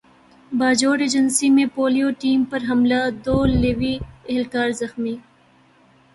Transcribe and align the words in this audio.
Bajaur 0.51 0.97
agency 0.99 1.49
میں 1.49 1.65
polio 1.75 2.09
team 2.21 2.43
پر 2.51 2.61
حملہ 2.69 3.01
دو 3.25 3.37
لیوی 3.53 3.93
اہلکار 4.29 4.69
زخمی 4.81 5.15